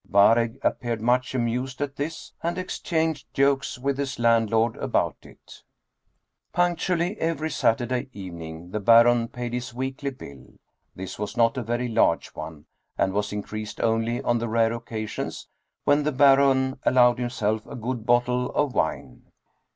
[0.11, 5.61] Waregg appeared much amused at this, and exchanged jokes with his land lord about it
[6.51, 10.55] Punctually every Saturday evening the Baron paid his weekly bill.
[10.95, 12.65] This was not a very large one,
[12.97, 15.47] and was in 20 Dietrich Theden creased only on the rare occasions
[15.83, 19.31] when the Baron allowed himself a good bottle of wine.